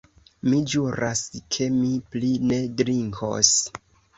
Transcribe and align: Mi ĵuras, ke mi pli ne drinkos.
Mi 0.45 0.61
ĵuras, 0.73 1.21
ke 1.57 1.67
mi 1.75 1.91
pli 2.15 2.33
ne 2.53 2.59
drinkos. 2.81 3.57